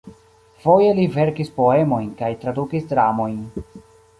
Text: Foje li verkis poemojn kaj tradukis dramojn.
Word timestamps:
Foje 0.63 0.95
li 0.99 1.03
verkis 1.17 1.53
poemojn 1.59 2.09
kaj 2.23 2.33
tradukis 2.45 2.89
dramojn. 2.95 3.37